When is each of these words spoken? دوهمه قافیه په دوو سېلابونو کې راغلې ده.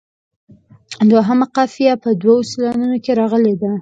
دوهمه 1.11 1.45
قافیه 1.55 1.93
په 2.03 2.09
دوو 2.21 2.35
سېلابونو 2.49 2.95
کې 3.03 3.11
راغلې 3.19 3.53
ده. 3.61 3.69